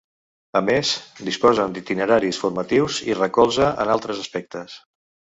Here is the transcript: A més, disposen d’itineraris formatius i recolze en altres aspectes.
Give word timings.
A 0.59 0.59
més, 0.67 0.91
disposen 1.25 1.75
d’itineraris 1.75 2.39
formatius 2.43 2.97
i 3.11 3.17
recolze 3.19 3.67
en 3.85 3.93
altres 3.97 4.23
aspectes. 4.23 4.79